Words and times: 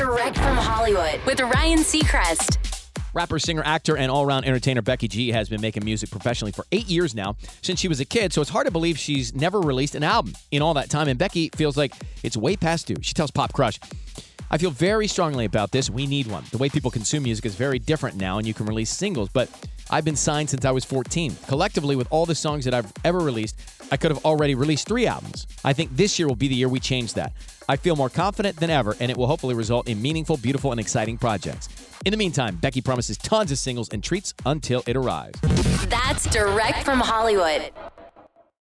Direct 0.00 0.38
from 0.38 0.56
Hollywood 0.56 1.20
with 1.26 1.40
Ryan 1.42 1.80
Seacrest. 1.80 2.56
Rapper, 3.12 3.38
singer, 3.38 3.62
actor, 3.66 3.98
and 3.98 4.10
all 4.10 4.24
around 4.24 4.46
entertainer 4.46 4.80
Becky 4.80 5.08
G 5.08 5.28
has 5.28 5.50
been 5.50 5.60
making 5.60 5.84
music 5.84 6.08
professionally 6.08 6.52
for 6.52 6.64
eight 6.72 6.86
years 6.86 7.14
now, 7.14 7.36
since 7.60 7.78
she 7.78 7.86
was 7.86 8.00
a 8.00 8.06
kid, 8.06 8.32
so 8.32 8.40
it's 8.40 8.48
hard 8.48 8.64
to 8.64 8.70
believe 8.70 8.98
she's 8.98 9.34
never 9.34 9.60
released 9.60 9.94
an 9.94 10.02
album 10.02 10.32
in 10.52 10.62
all 10.62 10.72
that 10.72 10.88
time. 10.88 11.06
And 11.08 11.18
Becky 11.18 11.50
feels 11.50 11.76
like 11.76 11.92
it's 12.22 12.34
way 12.34 12.56
past 12.56 12.86
due. 12.86 12.96
She 13.02 13.12
tells 13.12 13.30
PopCrush, 13.30 13.78
I 14.50 14.56
feel 14.56 14.70
very 14.70 15.06
strongly 15.06 15.44
about 15.44 15.70
this. 15.70 15.90
We 15.90 16.06
need 16.06 16.28
one. 16.28 16.44
The 16.50 16.56
way 16.56 16.70
people 16.70 16.90
consume 16.90 17.24
music 17.24 17.44
is 17.44 17.54
very 17.54 17.78
different 17.78 18.16
now, 18.16 18.38
and 18.38 18.46
you 18.46 18.54
can 18.54 18.64
release 18.64 18.88
singles, 18.88 19.28
but 19.28 19.50
I've 19.92 20.04
been 20.04 20.16
signed 20.16 20.48
since 20.48 20.64
I 20.64 20.70
was 20.70 20.84
14. 20.84 21.36
Collectively, 21.48 21.96
with 21.96 22.06
all 22.10 22.24
the 22.24 22.34
songs 22.34 22.64
that 22.64 22.74
I've 22.74 22.92
ever 23.04 23.18
released, 23.18 23.58
I 23.90 23.96
could 23.96 24.12
have 24.12 24.24
already 24.24 24.54
released 24.54 24.86
three 24.86 25.06
albums. 25.06 25.48
I 25.64 25.72
think 25.72 25.94
this 25.96 26.18
year 26.18 26.28
will 26.28 26.36
be 26.36 26.46
the 26.46 26.54
year 26.54 26.68
we 26.68 26.78
change 26.78 27.14
that. 27.14 27.32
I 27.68 27.76
feel 27.76 27.96
more 27.96 28.08
confident 28.08 28.56
than 28.56 28.70
ever, 28.70 28.96
and 29.00 29.10
it 29.10 29.16
will 29.16 29.26
hopefully 29.26 29.54
result 29.54 29.88
in 29.88 30.00
meaningful, 30.00 30.36
beautiful, 30.36 30.70
and 30.70 30.80
exciting 30.80 31.18
projects. 31.18 31.68
In 32.04 32.12
the 32.12 32.16
meantime, 32.16 32.56
Becky 32.56 32.80
promises 32.80 33.18
tons 33.18 33.50
of 33.50 33.58
singles 33.58 33.88
and 33.90 34.02
treats 34.02 34.32
until 34.46 34.82
it 34.86 34.96
arrives. 34.96 35.38
That's 35.88 36.24
direct 36.30 36.84
from 36.84 37.00
Hollywood. 37.00 37.72